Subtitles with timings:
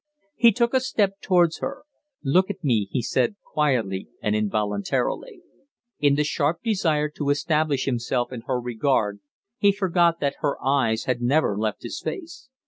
[0.35, 1.83] He took a step towards her.
[2.23, 5.41] "Look at me," he said, quietly and involuntarily.
[5.99, 9.19] In the sharp desire to establish himself in her regard
[9.59, 12.49] he forgot that her eyes had never left his face.